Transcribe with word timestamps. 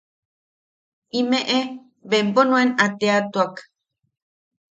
Imeʼe 1.19 1.57
bempo 2.09 2.41
nuan 2.47 2.69
a 2.83 2.85
teatuak. 2.99 3.53